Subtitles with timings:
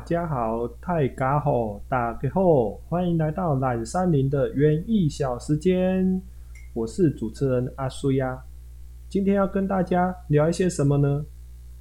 [0.00, 6.22] 大家好，太嘎好，大家好，欢迎来到懒山林的园艺小时间。
[6.72, 8.42] 我是主持人阿苏呀。
[9.10, 11.22] 今天要跟大家聊一些什么呢？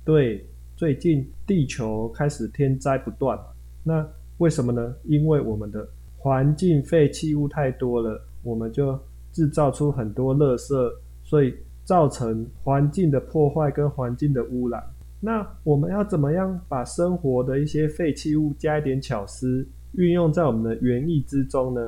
[0.03, 3.39] 对，最近地球开始天灾不断，
[3.85, 4.05] 那
[4.39, 4.93] 为什么呢？
[5.05, 8.99] 因为我们的环境废弃物太多了，我们就
[9.31, 10.93] 制造出很多垃圾，
[11.23, 11.55] 所以
[11.85, 14.83] 造成环境的破坏跟环境的污染。
[15.21, 21.81] 那我们要怎么样把生活的一些废弃物加一点巧思，运用在我们的园艺之中呢？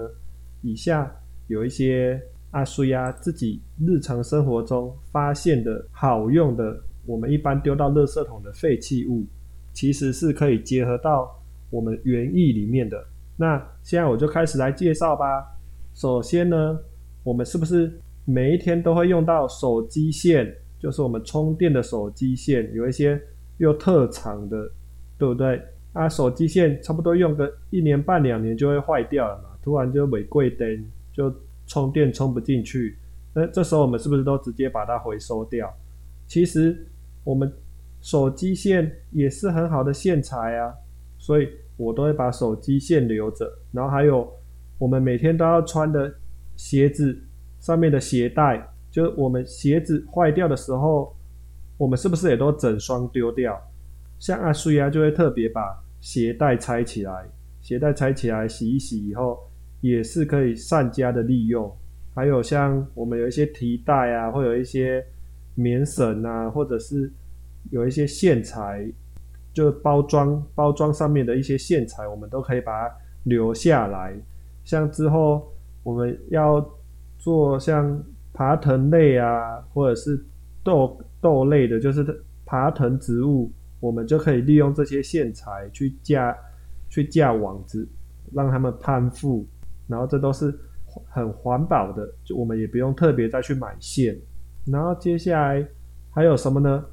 [0.62, 1.09] 以下
[1.47, 9.25] 有一些阿苏亚自己日常生活中发现的好用的，我们一般丢到垃圾桶的废弃物，
[9.73, 13.02] 其实是可以结合到我们园艺里面的。
[13.38, 15.25] 那现在我就开始来介绍吧。
[15.94, 16.78] 首先呢，
[17.23, 20.53] 我们是不是每一天都会用到手机线？
[20.82, 23.22] 就是我们充电的手机线，有一些
[23.58, 24.68] 又特长的，
[25.16, 25.62] 对不对？
[25.94, 31.32] 啊，手机线差不多用个一年半两年就会坏掉了嘛，突然就违规灯，就
[31.68, 32.98] 充电充不进去，
[33.36, 35.72] 那这时候我们是不是都直接把它回收掉？
[36.26, 36.88] 其实
[37.24, 37.54] 我们
[38.02, 40.74] 手机线也是很好的线材啊，
[41.20, 43.48] 所以我都会把手机线留着。
[43.72, 44.28] 然后还有
[44.80, 46.12] 我们每天都要穿的
[46.56, 47.22] 鞋子
[47.59, 48.68] 上面的鞋带。
[48.92, 51.16] 就是我们鞋子坏掉的时候，
[51.78, 53.58] 我们是不是也都整双丢掉？
[54.20, 57.25] 像阿苏亚就会特别把鞋带拆起来，
[57.62, 59.39] 鞋带拆起来洗一洗以后，
[59.80, 61.73] 也是可以善加的利用。
[62.14, 65.03] 还有像我们有一些提带啊，会有一些
[65.56, 67.09] 棉绳啊，或者是
[67.69, 68.85] 有一些线材，
[69.53, 74.13] 就包装包装上面的一些线材，我们都可以把它留下来。
[74.66, 75.50] 像之后
[75.81, 76.63] 我们要
[77.18, 78.03] 做像。
[78.34, 80.24] 爬藤类啊，或者是
[80.64, 86.36] 豆豆类的，就是爬藤植物，我们就可以利用这些线材去架
[86.90, 87.88] 去架网子，
[88.34, 89.46] 让它们攀附，
[89.88, 90.58] 然后这都是
[91.09, 94.18] 很环保的，就我们也不用特别再去买线。
[94.66, 95.66] 然后接下来
[96.12, 96.86] 还有什么呢？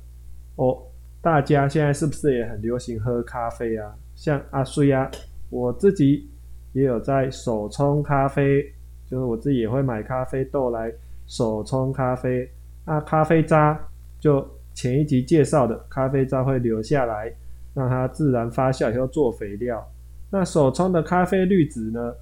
[0.56, 0.76] 哦，
[1.20, 3.94] 大家现在是不是也很流行喝咖啡啊？
[4.14, 5.08] 像阿瑞啊，
[5.50, 6.28] 我自己
[6.72, 8.62] 也有在手冲咖啡，
[9.06, 10.92] 就是我自己也会买咖啡豆来。
[11.28, 12.50] 手冲咖啡，
[12.84, 13.78] 那咖啡渣
[14.18, 14.44] 就
[14.74, 17.32] 前一集介绍的咖啡渣会留下来，
[17.74, 19.86] 让它自然发酵以后做肥料。
[20.30, 22.12] 那手冲的咖啡滤纸呢？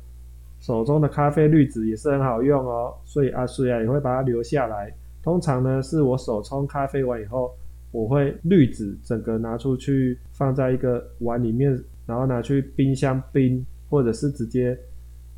[0.58, 4.92] 手中的咖啡滤纸也是很好用哦，所以阿苏亚也会把它留下来。
[5.22, 7.54] 通常呢，是我手冲咖啡完以后，
[7.92, 14.76] 我会滤纸整个拿出去放在一个碗里面，然后拿去冰箱冰，或者是直接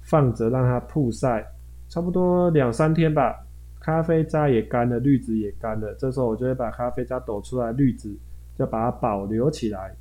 [0.02, 1.44] 放着让它曝晒，
[1.88, 3.34] 差不多两三天吧。
[3.80, 8.14] 咖啡渣也干了，滤纸也干了，这时候我就会把咖啡渣抖出来，滤纸
[8.58, 9.94] 就把它保留起来。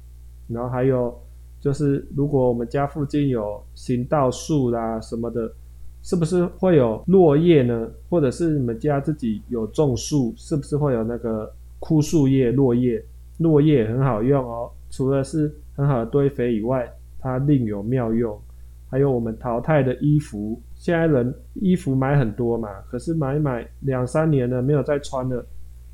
[0.48, 1.14] 然后还有
[1.60, 5.52] 就是，如果我们家附近有行道树啦什么的，
[6.04, 7.90] 是不是会有落叶呢？
[8.10, 13.04] 或者是你们家自己有种树，是不是会有那个枯树叶、落叶？
[13.40, 16.90] 落叶很好用哦，除了是很好的堆肥以外，
[17.20, 18.40] 它另有妙用。
[18.90, 25.44] 还有我们淘汰的衣服，现在人衣服买很多嘛，可是买买两三年了没有再穿了，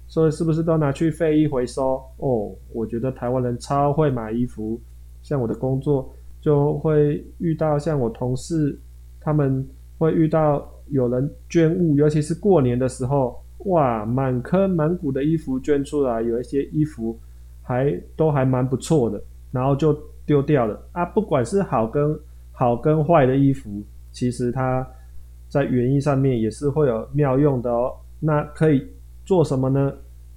[0.08, 2.02] 所以是不是都拿去废衣回收？
[2.18, 4.80] 哦，我觉得台湾人超会买衣服，
[5.22, 8.78] 像我的工作就会遇到，像我同事
[9.22, 9.66] 他们
[9.98, 17.18] 会遇到有人捐物，尤其是过年的时候，哇，满坑满谷的衣服捐出来，有一些衣服
[17.62, 22.20] 还都还蛮不错的，然后就丢掉了啊，不管是好跟。
[22.56, 23.82] 好跟坏的衣服，
[24.14, 24.88] 其实它
[25.50, 27.92] 在园艺上面也是会有妙用的哦。
[28.22, 28.88] 那可以
[29.26, 29.92] 做什么呢？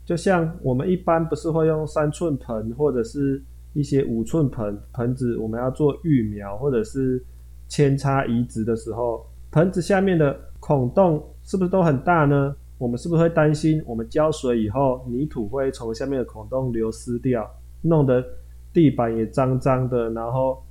[0.04, 3.40] 就像我们一般不是会用三寸盆或者是
[3.74, 7.24] 一些五寸盆盆子，我们要做育苗或者是
[7.68, 12.56] 扦插移植的时候，盆子下面的孔洞是不是都很大呢？
[12.78, 17.48] 我们是不是会担心我们浇水以后泥土会从下面的孔洞流失掉，
[17.82, 18.24] 弄得
[18.72, 20.62] 地板也脏脏的，然后。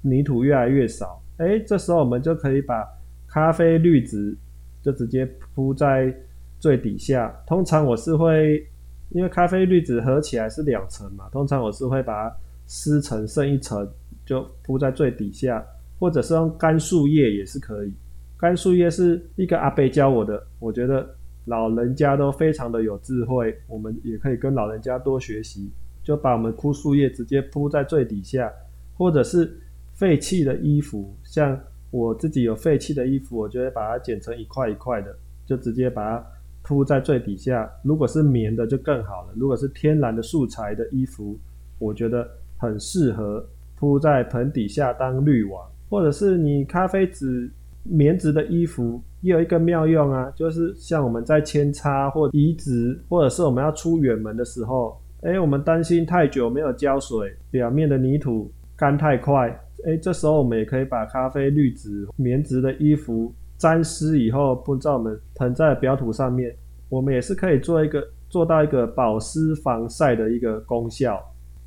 [0.00, 2.86] 泥土越来越少，哎，这时候我们就可以把
[3.26, 4.36] 咖啡滤纸
[4.82, 6.14] 就直接铺在
[6.60, 7.34] 最底下。
[7.46, 8.64] 通常我是会，
[9.08, 12.36] 因为咖啡滤纸合起来是两层嘛，通常我是会把它
[12.66, 13.88] 撕成剩一层，
[14.24, 15.64] 就铺在最底下，
[15.98, 17.92] 或者是用干树叶也是可以。
[18.36, 21.08] 干树叶是一个阿伯教我的，我觉得
[21.46, 25.70] 老人家都非常的有智慧，我们也可以跟老人家多学习，
[26.04, 28.52] 就把我们枯树叶直接铺在最底下，
[28.96, 29.58] 或者是。
[29.94, 31.58] 废弃的衣服，像
[31.90, 35.14] 我自己有废弃的衣服，我就会把它剪成一块一块的，
[35.46, 36.26] 就直接把它
[36.62, 37.70] 铺在最底下。
[37.82, 39.32] 如果是棉的就更好了。
[39.36, 41.38] 如果是天然的素材的衣服，
[41.78, 43.44] 我觉得很适合
[43.76, 47.50] 铺在盆底下当滤网，或者是你咖啡纸
[47.82, 66.54] 棉质的衣服也有一个妙用啊，就是像我们在扦插或移植，或者是我们要出远门的时候，哎，我们担心太久没有浇水，表面的泥土干太快，哎，这时候我们也可以把咖啡滤纸棉质的衣服沾湿以后铺在我们盆在表土上面，
[66.88, 71.20] 我们也是可以做一个做到一个保湿防晒的一个功效。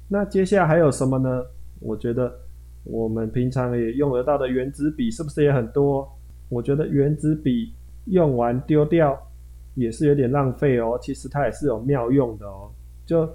[0.07, 1.44] 那接下来还有什么呢？
[1.79, 2.33] 我觉得
[2.83, 6.07] 我们平常也用得到的原子笔是不是也很多？
[6.47, 7.73] 我觉得原子笔
[8.06, 9.17] 用完丢掉
[9.73, 10.97] 也是有点浪费哦。
[11.01, 12.71] 其实它也是有妙用的哦。
[13.06, 13.27] 就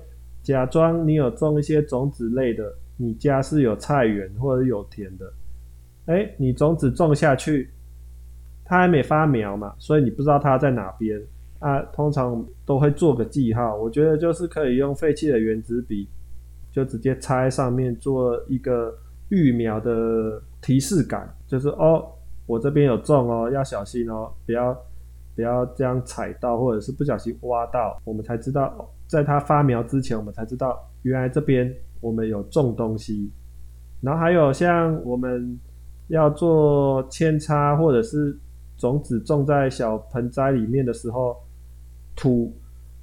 [0.42, 5.32] 假装你有种一些种子类的，你家是有菜园或者有田的，
[6.06, 7.70] 哎，你种子种下去，
[8.64, 11.20] 它还没发苗嘛，所以你不知道它在哪边
[11.58, 11.81] 啊。
[11.93, 13.75] 通常都会做个记号。
[13.76, 16.08] 我觉得就是可以用废弃的原子笔。
[16.73, 18.97] 就直接插在上面做一个
[19.31, 22.06] 育苗的提示感，就是哦，
[22.47, 24.73] 我这边有种哦，要小心哦，不要
[25.35, 33.31] 不要这样踩到，或者是不小心挖到，我们才知道，在它发苗之前，我们才知道原来这边我们有种东西。
[34.00, 35.58] 然后还有像我们
[36.08, 38.38] 要做扦插或者是
[38.76, 41.37] 种子种在小盆栽里面的时候，
[42.17, 42.52] 土。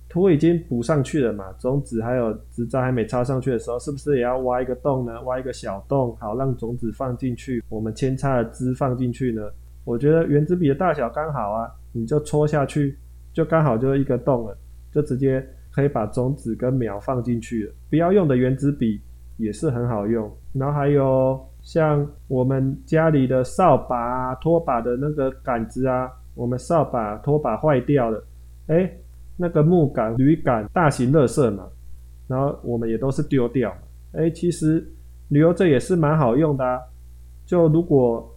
[0.10, 5.22] 土已经补上去了嘛，种子还有植栽还没插上去的时候，是不是也要挖一个洞呢？
[5.24, 9.42] 挖一个小洞，好让种子放进去，我们扦插的枝放进去呢？
[9.84, 12.98] 我觉得圆珠笔的大小刚好啊，你就戳下去，
[13.34, 14.58] 就刚好就一个洞了，
[14.94, 15.46] 就直接
[15.77, 17.74] 可以把种子跟苗放进去了。
[17.88, 19.00] 不要用的圆珠笔
[19.38, 20.27] 也是很好用。
[20.53, 28.24] 然后还有像我们家里的扫把、啊拖把的那个杆子啊，我们扫把、拖把坏掉了，
[28.68, 28.91] 哎。
[29.39, 31.68] 那个木杆、铝杆，大型垃圾嘛，
[32.27, 33.71] 然后我们也都是丢掉。
[34.13, 34.83] 哎，其实
[35.27, 36.79] 留着也是蛮好用的啊。
[37.45, 38.27] 就如果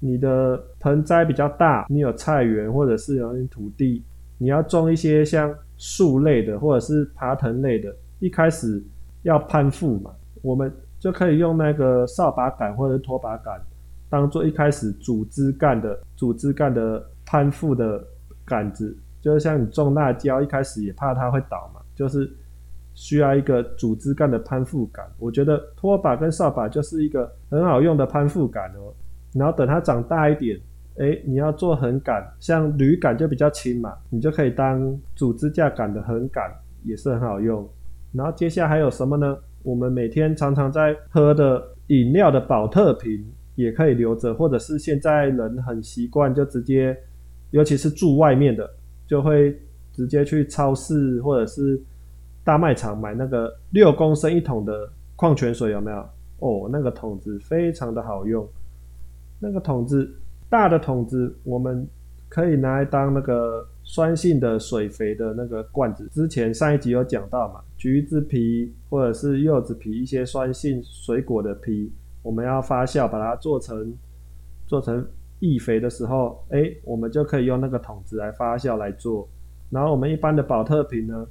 [0.00, 4.04] 你的盆栽比较大，你有菜园或者是有土地，
[4.42, 8.82] 你要种一些像树类的或者是爬藤类的，一开始
[9.22, 10.10] 要攀附嘛，
[10.40, 13.60] 我们就可以用那个扫把杆或者拖把杆，
[14.08, 18.02] 当做一开始主枝干的主枝干的攀附的
[18.46, 18.96] 杆子。
[19.20, 22.26] 就是像你种辣椒，一开始也怕它会倒嘛，就是
[22.94, 25.06] 需要一个主枝干的攀附感。
[25.18, 28.88] 我觉得拖把跟扫把就是一个很好用的攀附感哦。
[29.34, 30.58] 然后等它长大一点，
[31.00, 36.44] 哎，你要做横杆，像铝杆就比较轻嘛，你就可以当主支架杆的横杆，
[36.84, 37.66] 也是很好用。
[38.12, 39.36] 然后接下来还有什么呢？
[39.62, 43.24] 我们每天常常在喝的饮料的保特瓶
[43.54, 46.96] 也可以留着，或者是现在人很习惯就直接，
[47.50, 48.68] 尤其是住外面的。
[49.06, 49.58] 就会
[49.92, 51.82] 直接去超市或者是
[52.44, 55.98] 大卖场买那个六公升一桶的矿泉水，有没有？
[56.38, 58.48] 哦，那个桶子非常的好用。
[59.40, 60.08] 那个桶子
[60.50, 61.88] 大的桶子，我们
[62.28, 66.06] 可以拿来当那个酸性的水肥的那个罐子。
[66.12, 71.90] 之前上一集有讲到嘛，橘子皮或者是柚子皮一些酸性水果的皮，
[72.22, 73.94] 我们要发酵把它做成
[74.66, 75.06] 做成。
[75.42, 79.26] 易肥的时候，哎，我们就可以用那个桶子来发酵来做。
[79.70, 81.26] 然后我们一般的保特瓶呢，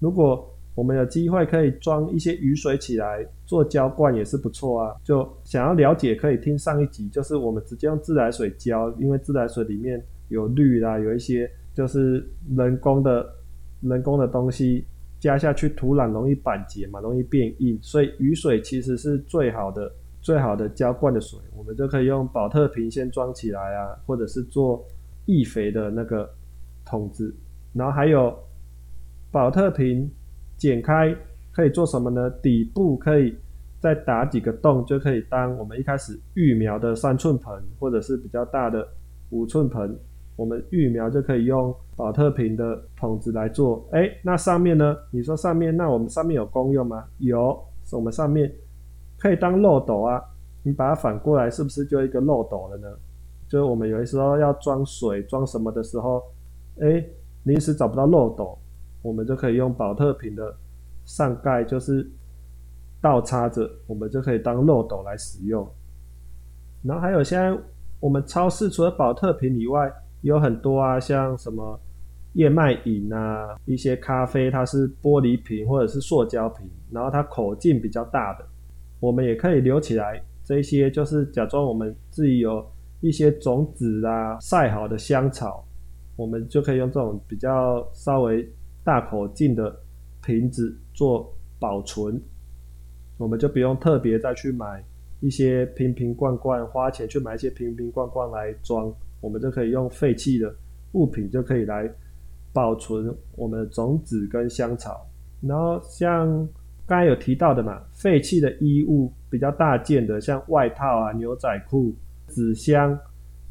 [0.00, 4.94] 如果我们有机会可以装一些雨水起来做浇灌也是不错啊。
[5.02, 12.26] 就想要了解，可以听上一集，就是我们直接用自来水浇，因为自来水里面有氯啦，有一些就是
[12.56, 13.26] 人工的
[13.80, 14.84] 人工的东西
[15.20, 19.90] 加下去，土壤容易板结嘛，容易变硬，所以雨水其实是最好的。
[20.24, 24.82] 最好的浇灌的水，我们就可以用保特瓶先装起来啊，或者是做
[25.26, 26.26] 易肥的那个
[26.82, 27.36] 桶子。
[27.74, 28.34] 然后还有
[29.30, 30.10] 保特瓶
[30.64, 31.14] 剪开
[31.52, 32.30] 可以做什么呢？
[32.42, 33.36] 底部可以
[33.82, 38.88] 再打几个洞，就可以当我们一开始育苗的三寸盆，或者是比较大的
[39.28, 39.94] 五寸盆，
[40.36, 43.86] 我们育苗就可以用保特瓶的桶子来做。
[43.92, 44.96] 哎，那上面呢？
[45.10, 47.04] 你说上面，那我们上面有功用吗？
[47.18, 48.50] 有，我们上面。
[49.18, 50.18] 可以当漏斗啊，
[50.62, 52.88] 你把它反过来，是不是就一个漏斗了呢？
[53.50, 56.22] 就是我们有的时候要装水、装什么的时候，
[56.80, 57.04] 哎，
[57.42, 58.58] 临时找不到漏斗，
[59.04, 60.56] 我们就可以用保特瓶的
[61.04, 62.10] 上盖，就是
[63.02, 65.68] 倒插着，我们就可以当漏斗来使用。
[66.82, 67.54] 然后还有现在
[68.00, 69.92] 我们超市除了保特瓶以外，
[70.22, 71.78] 有很多啊，像什么
[72.32, 78.46] 燕麦饮啊，一些咖啡，它是玻璃瓶或者是塑胶瓶，然后它口径比较大的。
[79.00, 82.66] 我们也可以留起来，这些就是假装我们自己有
[83.02, 85.62] 一些种子啊，晒好的香草，
[86.16, 88.50] 我们就可以用这种比较稍微
[88.84, 89.74] 大口径的
[90.22, 92.20] 瓶子做保存，
[93.16, 94.84] 我们就不用特别再去买
[95.20, 100.54] 一些瓶瓶罐罐，花钱去买一些瓶瓶罐罐来装，我们就可以用废弃的
[100.92, 101.90] 物品就可以来
[102.52, 105.06] 保存我们的种子跟香草。
[105.40, 106.26] 然后像
[106.86, 111.94] 刚才有提到的嘛，废弃的衣物比较大件的，像外套啊、牛仔裤、
[112.28, 112.98] 纸箱、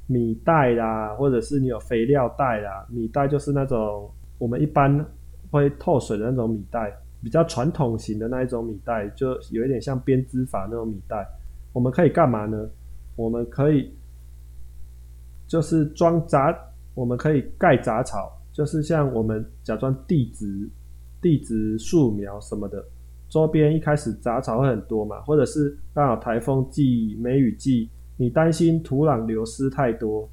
[0.05, 5.05] 米袋啦，或者是你有肥料袋啦，米袋就是那种我们一般
[5.53, 6.91] 会透水的那种米袋。
[7.23, 11.25] 比较传统型的那一种米袋，就有一点像编织法那种米袋。
[11.71, 12.67] 我们可以干嘛呢？
[13.15, 13.95] 我们可以
[15.47, 16.53] 就是装杂，
[16.93, 20.69] 我们可以盖杂草，就是像我们假装地植、
[21.21, 22.83] 地植树苗什么的，
[23.29, 30.29] 周边一开始杂草会很多嘛，或者是刚好台风季、梅雨季，你担心土壤流失太多，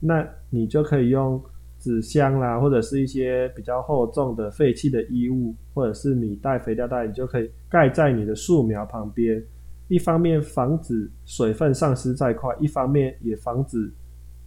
[0.00, 1.38] 那你就可以用。
[1.80, 9.42] 纸箱啦，或者是一些比较厚重的废弃的衣物，或者是米袋、肥料袋，你就可以盖在你的树苗旁边。
[9.88, 13.90] 一方面防止水分丧失太快，一方面也防止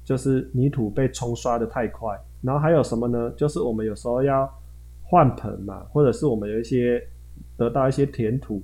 [0.05, 2.17] 就是泥土被冲刷的太快。
[2.41, 3.29] 然后还有什么呢？
[3.35, 4.49] 就是我们有时候要
[5.01, 7.01] 换盆嘛，或者是我们有一些
[7.57, 8.63] 得到一些填土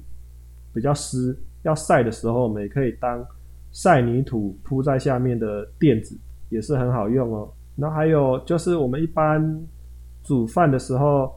[0.74, 3.26] 比较湿要晒的时候，我们也可以当
[3.72, 6.18] 晒泥土铺在下面的垫子，
[6.50, 7.52] 也是很好用哦。
[7.80, 9.62] 然后还有就是我们一般
[10.24, 11.32] 煮饭的时候，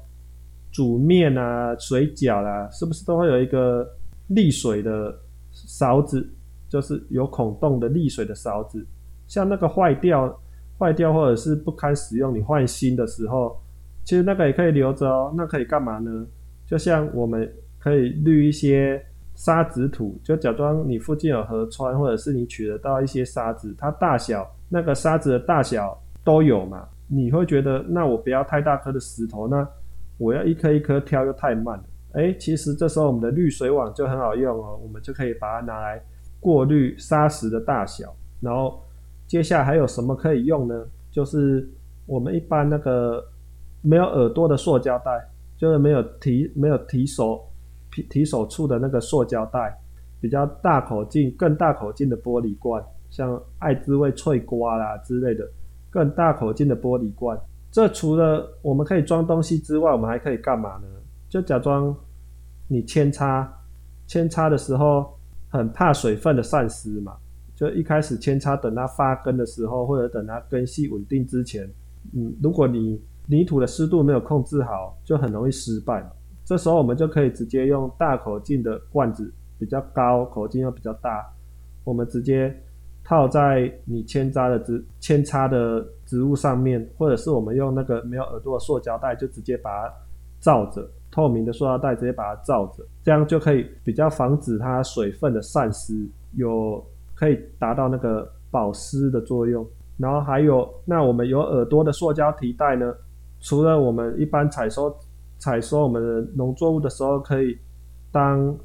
[0.70, 3.86] 煮面啊、水饺啦，是不是都会有一个
[4.30, 5.14] 沥水的
[5.52, 6.28] 勺子？
[6.68, 8.84] 就是有孔洞的沥水的勺子。
[9.28, 10.40] 像那个坏掉、
[10.78, 13.60] 坏掉或者是不堪使用，你换新的时候，
[14.04, 15.32] 其实那个也可以留着哦。
[15.36, 16.26] 那可以干嘛呢？
[16.66, 26.01] 就像我们可以滤一些沙子土，就假装你附近有河川，或者是你取得到一些沙子，它大小那个沙子的大小。
[26.24, 26.88] 都有嘛？
[27.08, 29.68] 你会觉得那我不要太大颗的石头，那
[30.18, 31.84] 我要一颗一颗挑又太慢了。
[32.12, 36.02] 哎，其实这时候我们的滤水网就很好用哦，我们就可以把它拿来
[36.40, 38.14] 过滤沙石的大小。
[38.40, 38.82] 然后
[39.26, 40.84] 接下来还有什么可以用呢？
[41.10, 41.68] 就是
[42.06, 43.22] 我们一般那个
[43.82, 47.40] 没有耳朵的塑胶袋，就是没有提没有提手
[47.90, 49.78] 提提手处的那个塑胶袋，
[50.20, 55.46] 比较大口径、更大口径的玻璃罐，像爱滋味脆瓜啦之类的。
[55.92, 57.38] 更大口径的玻璃罐，
[57.70, 60.88] 这除了我们可以装东西之外，我们还可以干嘛呢？
[61.28, 61.94] 就假装
[62.66, 63.46] 你扦插，
[64.08, 65.12] 扦插的时候
[65.50, 67.14] 很怕水分的散失嘛。
[67.54, 71.70] 就一开始扦插，等它发根的时候，或者等它根系稳定之前，
[72.14, 76.02] 嗯，如果你泥土的湿度没有控制好，就很容易失败。
[76.42, 81.22] 这时候我们就可以直接用大口径的罐子，比较高，口径又比较大，
[81.84, 82.56] 我们直接。
[83.04, 89.94] 套在你扦插的植扦插的植物上面，或者是我们用那个没有耳朵的塑胶袋，就直接把它
[90.40, 96.82] 罩着，透明的塑料袋直接把它罩着，这样就可以比较防止它水分的散失，有
[97.14, 99.66] 可以达到那个保湿的作用。
[99.98, 102.94] 然后还有，那我们有耳朵的塑胶提袋呢，
[103.40, 104.94] 除了我们一般采收
[105.38, 107.58] 采收我们的农作物的时候可以
[108.10, 108.56] 当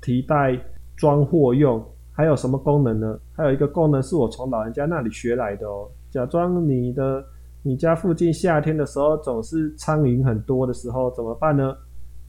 [0.00, 0.56] 提袋
[0.96, 1.84] 装货用。
[2.14, 3.18] 还有什么功能呢？
[3.42, 5.90] 还有一个功能是我从老人家那里学来的哦。
[6.10, 7.24] 假装你的
[7.62, 11.76] 你家附近夏天的时候总是苍蝇很多的时候怎么办呢？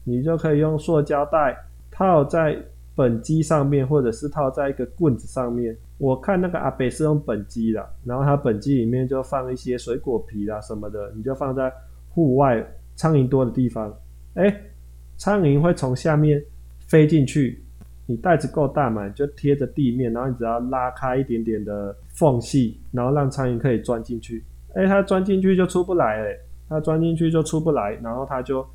[0.02, 1.56] 你就可以用塑胶袋
[1.90, 2.60] 套在
[2.96, 5.76] 本机上面，或者是套在一个棍子上面。
[5.98, 11.72] 我看那个阿北是用本机的，然后它本机里面就放一些水果皮啦什么的，你就放在
[12.10, 12.60] 户外
[12.96, 13.96] 苍蝇多的地方，
[14.34, 14.60] 哎，
[15.16, 16.42] 苍蝇会从下面
[16.88, 17.63] 飞进去。
[18.06, 24.44] 你袋子够大嘛，就贴着地面，然后你只要拉开一点点的缝隙，然后让苍蝇可以钻进去。
[24.74, 26.36] 哎，它钻进去就出不来，哎，
[26.68, 28.66] 它钻进去就出不来，然后它就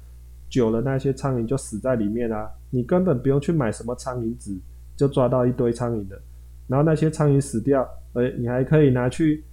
[0.50, 2.50] 久了，那些苍蝇就死在里面啦。
[2.72, 4.58] 你根本不用去买什么苍蝇纸，
[4.96, 6.20] 就抓到一堆苍蝇的。
[6.68, 9.44] 然后那些苍蝇死掉，哎，你还可以拿去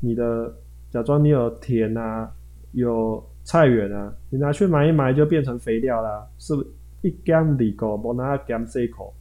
[0.00, 0.52] 你的
[0.90, 2.30] 假装你有田啊，
[2.72, 6.68] 有菜园啊，你拿去埋一埋就变成肥料啦，是不是？
[7.02, 9.12] 一缸里个，无拿缸四口。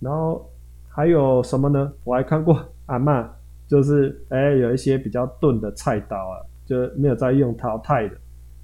[0.00, 0.48] 然后
[0.88, 1.92] 还有什么呢？
[2.04, 3.28] 我还看过阿妈，
[3.66, 8.16] 就是哎，有一些比较钝的菜刀啊，就没有在用淘汰的。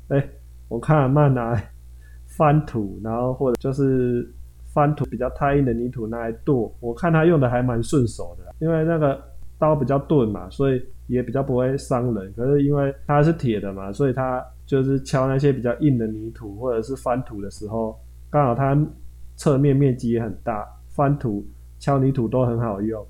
[0.08, 0.28] 哎，
[0.68, 1.60] 我看阿妈拿
[2.26, 4.32] 翻土，然后或者就是
[4.72, 9.20] 翻土比较太硬的泥土拿来剁，我看他用的还蛮顺手的，因为那个
[9.64, 12.32] 刀比较钝嘛，所以也比较不会伤人。
[12.36, 14.44] 可是因为它是铁的嘛，所以它。
[14.66, 17.94] 就是敲那些比较硬的泥土，或者是翻土的时候，
[18.30, 18.74] 刚好它
[19.36, 21.46] 侧面面积也很大，翻土、
[21.78, 23.06] 敲泥土都很好用。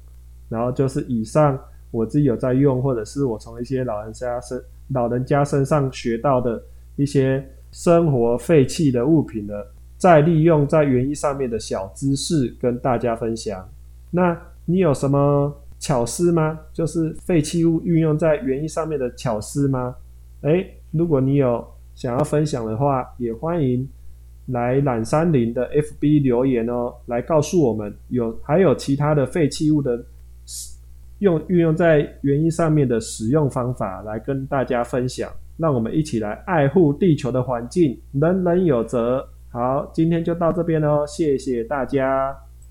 [0.48, 1.56] 然后就是以上
[1.92, 6.60] 我自己有在用，或者是我从一些老人家身老人家身上学到的
[6.96, 9.64] 一些生活废弃的物品的
[9.96, 13.64] 再利用在园艺上面的小知识跟大家分享。
[14.10, 16.58] 那你有什么巧思吗？
[16.72, 19.94] 就是废弃物运用在园艺上面的巧思吗？
[20.40, 21.62] 诶，如果你有
[21.94, 23.86] 想要分享的话，也欢迎
[24.46, 30.02] 来懒山林的 FB 留言哦，来告诉我们有还有其他的废弃物的
[31.18, 35.30] 用运用在园艺上面的使用方法，来跟大家分享。
[35.58, 39.28] 让我们一起来爱护地球的环境，人人有责。
[39.50, 42.43] 好，今天就到这边喽，谢谢大家。